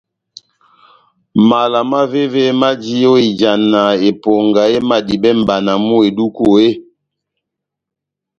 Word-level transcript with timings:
Mala 1.49 1.79
mavéve 1.91 2.43
maji 2.61 2.97
ó 3.13 3.15
ijana 3.29 3.81
eponga 4.09 4.63
emadibɛ 4.77 5.29
mʼbana 5.37 5.73
mú 5.85 5.95
eduku 6.09 6.43
eeeh? 6.57 6.75